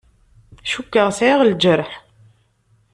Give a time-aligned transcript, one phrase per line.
[0.69, 1.91] Cukkeɣ sɛiɣ lǧerḥ.